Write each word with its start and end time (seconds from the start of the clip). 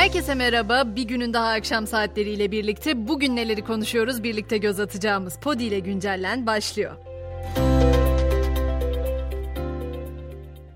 Herkese 0.00 0.34
merhaba. 0.34 0.96
Bir 0.96 1.02
günün 1.02 1.32
daha 1.32 1.48
akşam 1.48 1.86
saatleriyle 1.86 2.50
birlikte 2.50 3.08
bugün 3.08 3.36
neleri 3.36 3.64
konuşuyoruz 3.64 4.22
birlikte 4.22 4.58
göz 4.58 4.80
atacağımız 4.80 5.38
Podi 5.40 5.64
ile 5.64 5.78
güncellen 5.78 6.46
başlıyor. 6.46 6.96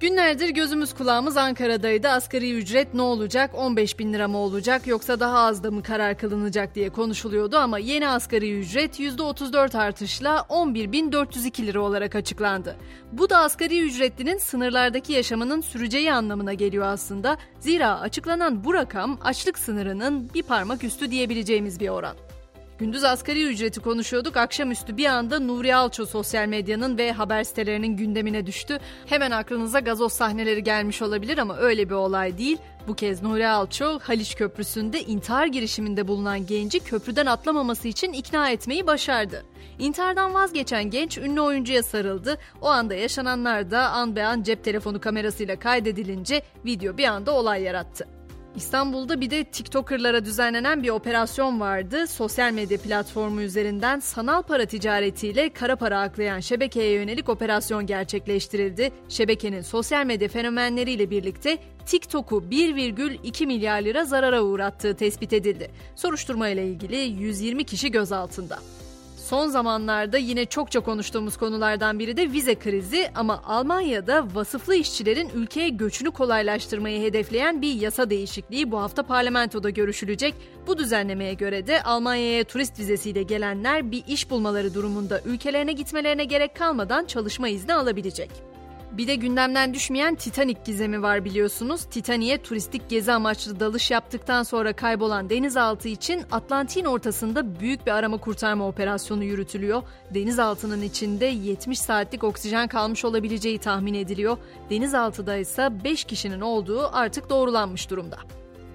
Günlerdir 0.01 0.49
gözümüz 0.49 0.95
kulağımız 0.95 1.37
Ankara'daydı. 1.37 2.09
Asgari 2.09 2.55
ücret 2.55 2.95
ne 2.95 3.03
olacak? 3.03 3.51
15 3.55 3.99
bin 3.99 4.13
lira 4.13 4.29
mı 4.29 4.39
olacak 4.39 4.87
yoksa 4.87 5.21
daha 5.21 5.39
az 5.39 5.65
da 5.65 5.71
mı 5.71 5.83
karar 5.83 6.19
kılınacak 6.19 6.75
diye 6.75 6.91
konuşuluyordu 6.91 7.57
ama 7.57 7.79
yeni 7.79 8.09
asgari 8.09 8.59
ücret 8.59 9.01
%34 9.01 9.79
artışla 9.79 10.47
11.402 10.49 11.67
lira 11.67 11.81
olarak 11.81 12.15
açıklandı. 12.15 12.77
Bu 13.13 13.31
da 13.31 13.39
asgari 13.39 13.81
ücretlinin 13.81 14.39
sınırlardaki 14.39 15.13
yaşamının 15.13 15.61
süreceği 15.61 16.13
anlamına 16.13 16.55
geliyor 16.55 16.87
aslında. 16.87 17.37
Zira 17.61 18.01
açıklanan 18.01 18.65
bu 18.65 18.75
rakam 18.75 19.19
açlık 19.25 19.59
sınırının 19.59 20.31
bir 20.35 20.43
parmak 20.43 20.85
üstü 20.85 21.11
diyebileceğimiz 21.11 21.81
bir 21.81 21.89
oran. 21.89 22.17
Gündüz 22.79 23.05
asgari 23.05 23.45
ücreti 23.45 23.81
konuşuyorduk. 23.81 24.37
Akşamüstü 24.37 24.97
bir 24.97 25.07
anda 25.07 25.41
Nuri 25.41 25.75
Alço 25.75 26.07
sosyal 26.07 26.47
medyanın 26.47 26.99
ve 26.99 27.13
haber 27.13 27.45
sitelerinin 27.45 27.97
gündemine 27.97 28.47
düştü. 28.47 28.79
Hemen 29.07 29.31
aklınıza 29.31 29.81
gazoz 29.81 30.13
sahneleri 30.13 30.63
gelmiş 30.63 31.03
olabilir 31.03 31.39
ama 31.39 31.57
öyle 31.57 31.89
bir 31.89 31.95
olay 31.95 32.39
değil. 32.39 32.59
Bu 32.89 32.95
kez 32.95 33.23
Nuri 33.23 33.49
Alço 33.49 33.99
Haliç 33.99 34.35
Köprüsü'nde 34.35 35.03
intihar 35.03 35.47
girişiminde 35.47 36.09
bulunan 36.09 36.47
genci 36.47 36.81
köprüden 36.81 37.27
atlamaması 37.27 37.89
için 37.89 38.13
ikna 38.13 38.51
etmeyi 38.51 38.87
başardı. 38.87 39.45
İntihardan 39.79 40.35
vazgeçen 40.35 40.91
genç 40.91 41.19
ünlü 41.19 41.41
oyuncuya 41.41 41.83
sarıldı. 41.83 42.39
O 42.61 42.67
anda 42.67 42.95
yaşananlar 42.95 43.71
da 43.71 43.89
an 43.91 44.17
be 44.17 44.25
an 44.25 44.43
cep 44.43 44.65
telefonu 44.65 45.01
kamerasıyla 45.01 45.59
kaydedilince 45.59 46.43
video 46.65 46.97
bir 46.97 47.05
anda 47.05 47.33
olay 47.33 47.63
yarattı. 47.63 48.14
İstanbul'da 48.57 49.21
bir 49.21 49.31
de 49.31 49.45
TikToker'lara 49.45 50.25
düzenlenen 50.25 50.83
bir 50.83 50.89
operasyon 50.89 51.61
vardı. 51.61 52.07
Sosyal 52.07 52.53
medya 52.53 52.79
platformu 52.79 53.41
üzerinden 53.43 54.01
sanal 54.01 54.43
para 54.43 54.67
ticaretiyle 54.67 55.53
kara 55.53 55.77
para 55.77 56.01
aklayan 56.01 56.41
şebekeye 56.41 56.93
yönelik 56.93 57.29
operasyon 57.29 57.87
gerçekleştirildi. 57.87 58.93
Şebekenin 59.09 59.61
sosyal 59.61 60.07
medya 60.07 60.29
fenomenleriyle 60.29 61.11
birlikte 61.11 61.59
TikTok'u 61.87 62.45
1,2 62.51 63.47
milyar 63.47 63.83
lira 63.83 64.05
zarara 64.05 64.43
uğrattığı 64.43 64.97
tespit 64.97 65.33
edildi. 65.33 65.71
Soruşturma 65.97 66.49
ile 66.49 66.67
ilgili 66.67 66.97
120 66.97 67.65
kişi 67.65 67.91
gözaltında. 67.91 68.59
Son 69.25 69.49
zamanlarda 69.49 70.19
yine 70.19 70.45
çokça 70.47 70.81
konuştuğumuz 70.81 71.37
konulardan 71.37 71.99
biri 71.99 72.17
de 72.17 72.33
vize 72.33 72.55
krizi 72.55 73.11
ama 73.15 73.43
Almanya'da 73.45 74.27
vasıflı 74.35 74.75
işçilerin 74.75 75.29
ülkeye 75.35 75.69
göçünü 75.69 76.11
kolaylaştırmayı 76.11 77.03
hedefleyen 77.03 77.63
bir 77.63 77.75
yasa 77.75 78.11
değişikliği 78.11 78.71
bu 78.71 78.81
hafta 78.81 79.03
parlamentoda 79.03 79.71
görüşülecek. 79.71 80.35
Bu 80.67 80.79
düzenlemeye 80.79 81.35
göre 81.35 81.67
de 81.67 81.83
Almanya'ya 81.83 82.45
turist 82.45 82.79
vizesiyle 82.79 83.23
gelenler 83.23 83.91
bir 83.91 84.05
iş 84.09 84.31
bulmaları 84.31 84.75
durumunda 84.75 85.21
ülkelerine 85.25 85.73
gitmelerine 85.73 86.25
gerek 86.25 86.57
kalmadan 86.57 87.05
çalışma 87.05 87.49
izni 87.49 87.75
alabilecek. 87.75 88.54
Bir 88.99 89.07
de 89.07 89.15
gündemden 89.15 89.75
düşmeyen 89.75 90.15
Titanic 90.15 90.61
gizemi 90.65 91.03
var 91.03 91.25
biliyorsunuz. 91.25 91.85
Titanic'e 91.85 92.39
turistik 92.43 92.89
gezi 92.91 93.13
amaçlı 93.13 93.61
dalış 93.61 93.91
yaptıktan 93.91 94.43
sonra 94.43 94.73
kaybolan 94.73 95.31
denizaltı 95.31 95.89
için 95.89 96.23
Atlantik'in 96.31 96.85
ortasında 96.85 97.61
büyük 97.61 97.87
bir 97.87 97.91
arama 97.93 98.17
kurtarma 98.17 98.69
operasyonu 98.69 99.25
yürütülüyor. 99.25 99.83
Denizaltının 100.15 100.83
içinde 100.83 101.27
70 101.27 101.79
saatlik 101.79 102.25
oksijen 102.25 102.69
kalmış 102.69 103.05
olabileceği 103.05 103.59
tahmin 103.59 103.95
ediliyor. 103.95 104.39
Denizaltıda 104.71 105.37
ise 105.37 105.85
5 105.85 106.05
kişinin 106.05 106.41
olduğu 106.41 106.97
artık 106.97 107.31
doğrulanmış 107.31 107.91
durumda. 107.91 108.17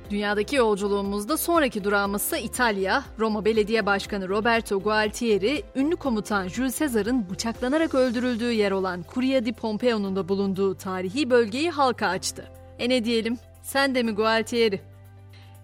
Dünyadaki 0.09 0.55
yolculuğumuzda 0.55 1.37
sonraki 1.37 1.83
durağımız 1.83 2.21
ise 2.21 2.41
İtalya. 2.41 3.03
Roma 3.19 3.45
Belediye 3.45 3.85
Başkanı 3.85 4.29
Roberto 4.29 4.79
Gualtieri, 4.79 5.63
ünlü 5.75 5.95
komutan 5.95 6.47
Jules 6.47 6.79
Caesar'ın 6.79 7.29
bıçaklanarak 7.29 7.95
öldürüldüğü 7.95 8.51
yer 8.51 8.71
olan 8.71 9.05
Curia 9.13 9.45
di 9.45 9.53
Pompeo'nun 9.53 10.15
da 10.15 10.29
bulunduğu 10.29 10.75
tarihi 10.75 11.29
bölgeyi 11.29 11.69
halka 11.69 12.07
açtı. 12.07 12.51
E 12.79 12.89
ne 12.89 13.05
diyelim, 13.05 13.37
sen 13.63 13.95
de 13.95 14.03
mi 14.03 14.11
Gualtieri? 14.11 14.81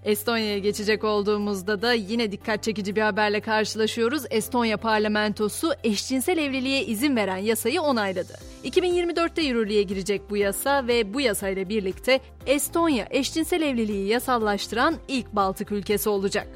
Estonya'ya 0.05 0.57
geçecek 0.57 1.03
olduğumuzda 1.03 1.81
da 1.81 1.93
yine 1.93 2.31
dikkat 2.31 2.63
çekici 2.63 2.95
bir 2.95 3.01
haberle 3.01 3.41
karşılaşıyoruz. 3.41 4.23
Estonya 4.29 4.77
parlamentosu 4.77 5.73
eşcinsel 5.83 6.38
evliliğe 6.38 6.85
izin 6.85 7.16
veren 7.16 7.38
yasayı 7.38 7.81
onayladı. 7.81 8.33
2024'te 8.63 9.41
yürürlüğe 9.41 9.83
girecek 9.83 10.21
bu 10.29 10.38
yasa 10.38 10.88
ve 10.88 11.13
bu 11.13 11.21
yasayla 11.21 11.69
birlikte 11.69 12.19
Estonya 12.45 13.07
eşcinsel 13.09 13.61
evliliği 13.61 14.07
yasallaştıran 14.07 14.95
ilk 15.07 15.33
Baltık 15.33 15.71
ülkesi 15.71 16.09
olacak. 16.09 16.47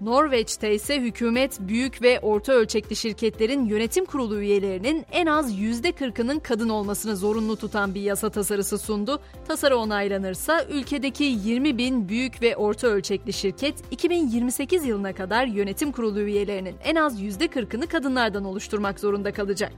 Norveç'te 0.00 0.74
ise 0.74 1.00
hükümet 1.00 1.60
büyük 1.60 2.02
ve 2.02 2.20
orta 2.20 2.52
ölçekli 2.52 2.96
şirketlerin 2.96 3.64
yönetim 3.64 4.04
kurulu 4.04 4.40
üyelerinin 4.40 5.06
en 5.12 5.26
az 5.26 5.58
%40'ının 5.58 6.40
kadın 6.40 6.68
olmasını 6.68 7.16
zorunlu 7.16 7.56
tutan 7.56 7.94
bir 7.94 8.00
yasa 8.00 8.30
tasarısı 8.30 8.78
sundu. 8.78 9.20
Tasarı 9.48 9.76
onaylanırsa 9.76 10.64
ülkedeki 10.64 11.24
20 11.24 11.78
bin 11.78 12.08
büyük 12.08 12.42
ve 12.42 12.56
orta 12.56 12.86
ölçekli 12.86 13.32
şirket 13.32 13.74
2028 13.90 14.86
yılına 14.86 15.14
kadar 15.14 15.46
yönetim 15.46 15.92
kurulu 15.92 16.20
üyelerinin 16.20 16.74
en 16.84 16.94
az 16.94 17.22
%40'ını 17.22 17.86
kadınlardan 17.86 18.44
oluşturmak 18.44 19.00
zorunda 19.00 19.32
kalacak. 19.32 19.72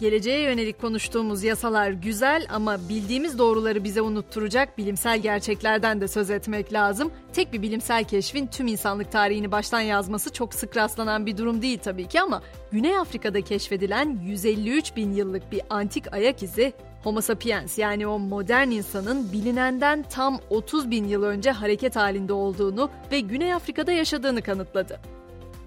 Geleceğe 0.00 0.40
yönelik 0.40 0.80
konuştuğumuz 0.80 1.44
yasalar 1.44 1.90
güzel 1.90 2.46
ama 2.50 2.88
bildiğimiz 2.88 3.38
doğruları 3.38 3.84
bize 3.84 4.02
unutturacak 4.02 4.78
bilimsel 4.78 5.18
gerçeklerden 5.18 6.00
de 6.00 6.08
söz 6.08 6.30
etmek 6.30 6.72
lazım. 6.72 7.10
Tek 7.32 7.52
bir 7.52 7.62
bilimsel 7.62 8.04
keşfin 8.04 8.46
tüm 8.46 8.66
insanlık 8.66 9.12
tarihini 9.12 9.52
baştan 9.52 9.80
yazması 9.80 10.32
çok 10.32 10.54
sık 10.54 10.76
rastlanan 10.76 11.26
bir 11.26 11.36
durum 11.36 11.62
değil 11.62 11.78
tabii 11.78 12.08
ki 12.08 12.20
ama 12.20 12.42
Güney 12.72 12.98
Afrika'da 12.98 13.40
keşfedilen 13.40 14.20
153 14.24 14.96
bin 14.96 15.12
yıllık 15.12 15.52
bir 15.52 15.60
antik 15.70 16.12
ayak 16.12 16.42
izi 16.42 16.72
Homo 17.04 17.20
sapiens 17.20 17.78
yani 17.78 18.06
o 18.06 18.18
modern 18.18 18.70
insanın 18.70 19.32
bilinenden 19.32 20.02
tam 20.02 20.38
30 20.50 20.90
bin 20.90 21.08
yıl 21.08 21.22
önce 21.22 21.50
hareket 21.50 21.96
halinde 21.96 22.32
olduğunu 22.32 22.90
ve 23.12 23.20
Güney 23.20 23.54
Afrika'da 23.54 23.92
yaşadığını 23.92 24.42
kanıtladı. 24.42 25.17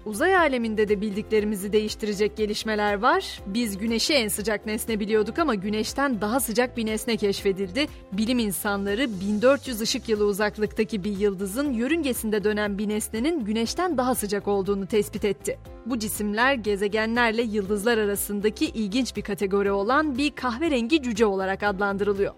Uzay 0.06 0.36
aleminde 0.36 0.88
de 0.88 1.00
bildiklerimizi 1.00 1.72
değiştirecek 1.72 2.36
gelişmeler 2.36 2.94
var. 2.94 3.40
Biz 3.46 3.78
güneşi 3.78 4.14
en 4.14 4.28
sıcak 4.28 4.66
nesne 4.66 5.00
biliyorduk 5.00 5.38
ama 5.38 5.54
güneşten 5.54 6.20
daha 6.20 6.40
sıcak 6.40 6.76
bir 6.76 6.86
nesne 6.86 7.16
keşfedildi. 7.16 7.86
Bilim 8.12 8.38
insanları 8.38 9.20
1400 9.20 9.80
ışık 9.80 10.08
yılı 10.08 10.24
uzaklıktaki 10.24 11.04
bir 11.04 11.18
yıldızın 11.18 11.72
yörüngesinde 11.72 12.44
dönen 12.44 12.78
bir 12.78 12.88
nesnenin 12.88 13.44
güneşten 13.44 13.98
daha 13.98 14.14
sıcak 14.14 14.48
olduğunu 14.48 14.86
tespit 14.86 15.24
etti. 15.24 15.58
Bu 15.86 15.98
cisimler 15.98 16.54
gezegenlerle 16.54 17.42
yıldızlar 17.42 17.98
arasındaki 17.98 18.66
ilginç 18.66 19.16
bir 19.16 19.22
kategori 19.22 19.72
olan 19.72 20.18
bir 20.18 20.30
kahverengi 20.30 21.02
cüce 21.02 21.26
olarak 21.26 21.62
adlandırılıyor. 21.62 22.34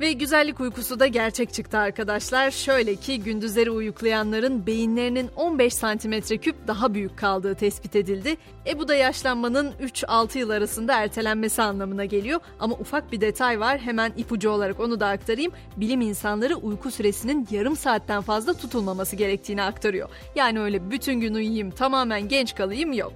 Ve 0.00 0.12
güzellik 0.12 0.60
uykusu 0.60 1.00
da 1.00 1.06
gerçek 1.06 1.52
çıktı 1.52 1.78
arkadaşlar. 1.78 2.50
Şöyle 2.50 2.96
ki 2.96 3.20
gündüzleri 3.20 3.70
uyuklayanların 3.70 4.66
beyinlerinin 4.66 5.30
15 5.36 5.74
santimetre 5.74 6.38
küp 6.38 6.56
daha 6.66 6.94
büyük 6.94 7.16
kaldığı 7.16 7.54
tespit 7.54 7.96
edildi. 7.96 8.36
E 8.66 8.78
bu 8.78 8.88
da 8.88 8.94
yaşlanmanın 8.94 9.72
3-6 9.82 10.38
yıl 10.38 10.50
arasında 10.50 11.02
ertelenmesi 11.02 11.62
anlamına 11.62 12.04
geliyor. 12.04 12.40
Ama 12.60 12.74
ufak 12.74 13.12
bir 13.12 13.20
detay 13.20 13.60
var 13.60 13.78
hemen 13.78 14.12
ipucu 14.16 14.50
olarak 14.50 14.80
onu 14.80 15.00
da 15.00 15.08
aktarayım. 15.08 15.52
Bilim 15.76 16.00
insanları 16.00 16.56
uyku 16.56 16.90
süresinin 16.90 17.48
yarım 17.50 17.76
saatten 17.76 18.22
fazla 18.22 18.54
tutulmaması 18.54 19.16
gerektiğini 19.16 19.62
aktarıyor. 19.62 20.08
Yani 20.34 20.60
öyle 20.60 20.90
bütün 20.90 21.20
gün 21.20 21.34
uyuyayım 21.34 21.70
tamamen 21.70 22.28
genç 22.28 22.54
kalayım 22.54 22.92
yok. 22.92 23.12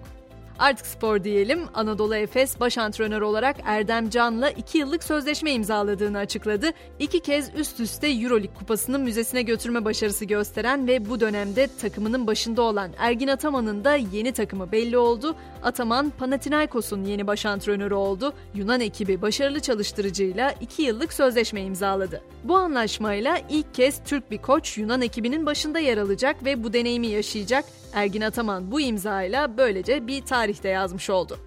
Artık 0.63 0.87
spor 0.87 1.25
diyelim. 1.25 1.61
Anadolu 1.75 2.17
Efes 2.17 2.61
baş 2.61 2.79
antrenör 2.79 3.21
olarak 3.21 3.57
Erdem 3.65 4.11
Can'la 4.11 4.51
2 4.51 4.79
yıllık 4.79 5.05
sözleşme 5.05 5.53
imzaladığını 5.53 6.19
açıkladı. 6.19 6.71
İki 6.99 7.21
kez 7.21 7.55
üst 7.55 7.81
üste 7.81 8.09
Euroleague 8.09 8.55
kupasının 8.55 9.01
müzesine 9.01 9.43
götürme 9.43 9.85
başarısı 9.85 10.25
gösteren 10.25 10.87
ve 10.87 11.09
bu 11.09 11.21
dönemde 11.21 11.69
takımının 11.81 12.27
başında 12.27 12.63
olan 12.63 12.91
Ergin 12.99 13.29
Ataman'ın 13.29 13.85
da 13.85 13.95
yeni 13.95 14.33
takımı 14.33 14.73
belli 14.73 14.99
oldu. 14.99 15.37
Ataman 15.63 16.11
Panathinaikos'un 16.11 17.05
yeni 17.05 17.27
baş 17.27 17.47
antrenörü 17.47 17.95
oldu. 17.95 18.33
Yunan 18.55 18.81
ekibi 18.81 19.23
başarılı 19.23 19.61
çalıştırıcıyla 19.61 20.55
2 20.61 20.83
yıllık 20.83 21.13
sözleşme 21.13 21.63
imzaladı. 21.63 22.23
Bu 22.45 22.57
anlaşmayla 22.57 23.39
ilk 23.51 23.75
kez 23.75 24.05
Türk 24.05 24.31
bir 24.31 24.39
koç 24.39 24.79
Yunan 24.79 25.03
ekibinin 25.03 25.47
başında 25.47 25.79
yer 25.79 25.99
alacak 25.99 26.45
ve 26.45 26.65
bu 26.65 26.73
deneyimi 26.73 27.07
yaşayacak. 27.07 27.65
Ergin 27.93 28.21
Ataman 28.21 28.71
bu 28.71 28.81
imzayla 28.81 29.57
böylece 29.57 30.07
bir 30.07 30.23
tarihte 30.53 30.69
yazmış 30.69 31.11
oldu. 31.11 31.39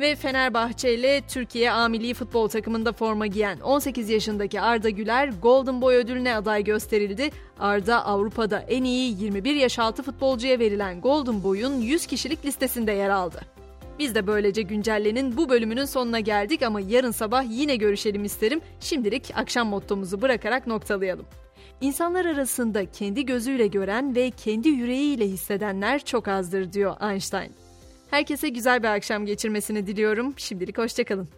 Ve 0.00 0.16
Fenerbahçe 0.16 0.94
ile 0.94 1.20
Türkiye 1.28 1.72
A 1.72 1.88
Milli 1.88 2.14
Futbol 2.14 2.48
takımında 2.48 2.92
forma 2.92 3.26
giyen 3.26 3.60
18 3.60 4.08
yaşındaki 4.08 4.60
Arda 4.60 4.90
Güler 4.90 5.30
Golden 5.42 5.80
Boy 5.80 5.94
ödülüne 5.94 6.36
aday 6.36 6.64
gösterildi. 6.64 7.30
Arda 7.58 8.06
Avrupa'da 8.06 8.58
en 8.58 8.84
iyi 8.84 9.22
21 9.22 9.54
yaş 9.54 9.78
altı 9.78 10.02
futbolcuya 10.02 10.58
verilen 10.58 11.00
Golden 11.00 11.42
Boy'un 11.42 11.80
100 11.80 12.06
kişilik 12.06 12.44
listesinde 12.44 12.92
yer 12.92 13.10
aldı. 13.10 13.40
Biz 13.98 14.14
de 14.14 14.26
böylece 14.26 14.62
güncellenin 14.62 15.36
bu 15.36 15.48
bölümünün 15.48 15.84
sonuna 15.84 16.20
geldik 16.20 16.62
ama 16.62 16.80
yarın 16.80 17.10
sabah 17.10 17.44
yine 17.50 17.76
görüşelim 17.76 18.24
isterim. 18.24 18.60
Şimdilik 18.80 19.32
akşam 19.34 19.68
mottomuzu 19.68 20.22
bırakarak 20.22 20.66
noktalayalım. 20.66 21.26
İnsanlar 21.80 22.24
arasında 22.24 22.90
kendi 22.90 23.26
gözüyle 23.26 23.66
gören 23.66 24.14
ve 24.14 24.30
kendi 24.30 24.68
yüreğiyle 24.68 25.28
hissedenler 25.28 26.04
çok 26.04 26.28
azdır 26.28 26.72
diyor 26.72 26.96
Einstein. 27.10 27.69
Herkese 28.10 28.48
güzel 28.48 28.82
bir 28.82 28.88
akşam 28.88 29.26
geçirmesini 29.26 29.86
diliyorum. 29.86 30.34
Şimdilik 30.36 30.78
hoşçakalın. 30.78 31.28